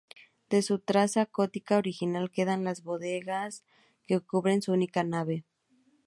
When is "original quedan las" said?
1.77-2.81